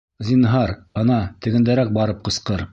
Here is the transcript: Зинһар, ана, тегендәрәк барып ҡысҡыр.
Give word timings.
Зинһар, 0.27 0.73
ана, 1.03 1.19
тегендәрәк 1.47 1.95
барып 2.01 2.29
ҡысҡыр. 2.29 2.69